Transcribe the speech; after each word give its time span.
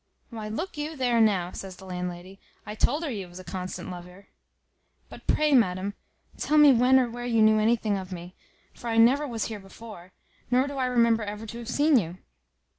"Why, 0.31 0.47
look 0.47 0.77
you 0.79 0.97
there 0.97 1.21
now," 1.21 1.51
says 1.51 1.75
the 1.75 1.85
landlady; 1.85 2.39
"I 2.65 2.73
told 2.73 3.03
her 3.03 3.11
you 3.11 3.27
was 3.27 3.37
a 3.37 3.43
constant 3.43 3.91
lovier." 3.91 4.29
"But 5.09 5.27
pray, 5.27 5.51
madam, 5.53 5.93
tell 6.37 6.57
me 6.57 6.73
when 6.73 6.99
or 6.99 7.07
where 7.07 7.27
you 7.27 7.43
knew 7.43 7.59
anything 7.59 7.99
of 7.99 8.11
me; 8.11 8.33
for 8.73 8.87
I 8.87 8.97
never 8.97 9.27
was 9.27 9.45
here 9.45 9.59
before, 9.59 10.11
nor 10.49 10.65
do 10.65 10.77
I 10.77 10.87
remember 10.87 11.21
ever 11.21 11.45
to 11.45 11.59
have 11.59 11.69
seen 11.69 11.99
you." 11.99 12.17